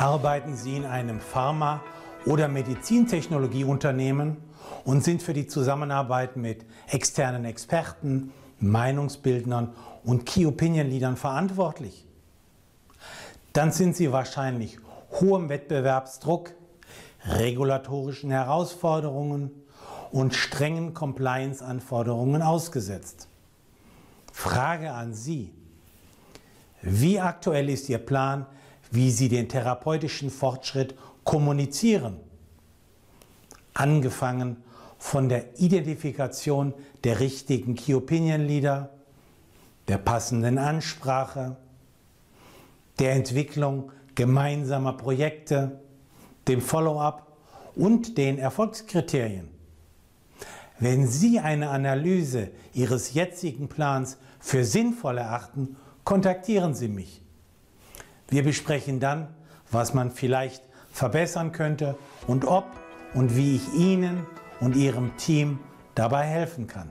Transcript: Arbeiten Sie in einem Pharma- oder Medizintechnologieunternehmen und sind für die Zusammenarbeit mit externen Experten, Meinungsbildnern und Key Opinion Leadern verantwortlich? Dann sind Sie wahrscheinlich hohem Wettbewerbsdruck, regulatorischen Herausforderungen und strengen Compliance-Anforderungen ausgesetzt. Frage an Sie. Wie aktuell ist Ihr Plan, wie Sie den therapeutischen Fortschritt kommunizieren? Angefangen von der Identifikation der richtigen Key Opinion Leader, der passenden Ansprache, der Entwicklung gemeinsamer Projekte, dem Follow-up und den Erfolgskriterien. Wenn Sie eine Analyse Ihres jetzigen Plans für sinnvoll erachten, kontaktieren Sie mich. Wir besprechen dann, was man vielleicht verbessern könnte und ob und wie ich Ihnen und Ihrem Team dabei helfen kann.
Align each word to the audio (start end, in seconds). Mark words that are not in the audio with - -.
Arbeiten 0.00 0.56
Sie 0.56 0.78
in 0.78 0.86
einem 0.86 1.20
Pharma- 1.20 1.82
oder 2.24 2.48
Medizintechnologieunternehmen 2.48 4.38
und 4.86 5.04
sind 5.04 5.22
für 5.22 5.34
die 5.34 5.46
Zusammenarbeit 5.46 6.38
mit 6.38 6.64
externen 6.88 7.44
Experten, 7.44 8.32
Meinungsbildnern 8.60 9.74
und 10.02 10.24
Key 10.24 10.46
Opinion 10.46 10.88
Leadern 10.88 11.18
verantwortlich? 11.18 12.06
Dann 13.52 13.72
sind 13.72 13.94
Sie 13.94 14.10
wahrscheinlich 14.10 14.78
hohem 15.20 15.50
Wettbewerbsdruck, 15.50 16.54
regulatorischen 17.26 18.30
Herausforderungen 18.30 19.50
und 20.12 20.32
strengen 20.32 20.94
Compliance-Anforderungen 20.94 22.40
ausgesetzt. 22.40 23.28
Frage 24.32 24.92
an 24.92 25.12
Sie. 25.12 25.52
Wie 26.80 27.20
aktuell 27.20 27.68
ist 27.68 27.90
Ihr 27.90 27.98
Plan, 27.98 28.46
wie 28.90 29.10
Sie 29.10 29.28
den 29.28 29.48
therapeutischen 29.48 30.30
Fortschritt 30.30 30.94
kommunizieren? 31.24 32.16
Angefangen 33.74 34.56
von 34.98 35.28
der 35.28 35.58
Identifikation 35.58 36.74
der 37.04 37.20
richtigen 37.20 37.74
Key 37.74 37.94
Opinion 37.94 38.42
Leader, 38.42 38.90
der 39.88 39.98
passenden 39.98 40.58
Ansprache, 40.58 41.56
der 42.98 43.12
Entwicklung 43.12 43.92
gemeinsamer 44.14 44.92
Projekte, 44.92 45.80
dem 46.48 46.60
Follow-up 46.60 47.26
und 47.74 48.18
den 48.18 48.38
Erfolgskriterien. 48.38 49.48
Wenn 50.78 51.06
Sie 51.06 51.38
eine 51.38 51.70
Analyse 51.70 52.50
Ihres 52.74 53.14
jetzigen 53.14 53.68
Plans 53.68 54.18
für 54.38 54.64
sinnvoll 54.64 55.18
erachten, 55.18 55.76
kontaktieren 56.04 56.74
Sie 56.74 56.88
mich. 56.88 57.22
Wir 58.30 58.44
besprechen 58.44 59.00
dann, 59.00 59.28
was 59.70 59.92
man 59.92 60.10
vielleicht 60.10 60.62
verbessern 60.92 61.52
könnte 61.52 61.96
und 62.26 62.44
ob 62.44 62.64
und 63.14 63.36
wie 63.36 63.56
ich 63.56 63.74
Ihnen 63.74 64.26
und 64.60 64.76
Ihrem 64.76 65.16
Team 65.16 65.58
dabei 65.94 66.24
helfen 66.24 66.66
kann. 66.66 66.90